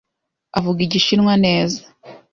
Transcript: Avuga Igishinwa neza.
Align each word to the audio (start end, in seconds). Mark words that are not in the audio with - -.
Avuga 0.57 0.79
Igishinwa 0.87 1.33
neza. 1.45 1.81